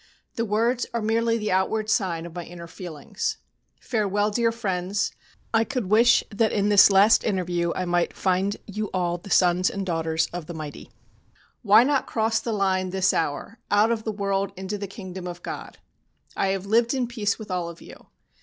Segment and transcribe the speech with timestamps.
[0.35, 3.37] The words are merely the outward sign of my inner feelings:
[3.79, 5.11] "Farewell, dear friends.
[5.53, 9.69] I could wish that in this last interview I might find you all the sons
[9.69, 10.89] and daughters of the Mighty.
[11.61, 15.43] Why not cross the line this hour, out of the world into the kingdom of
[15.43, 15.77] God?
[16.35, 18.07] I have lived in peace with all of you.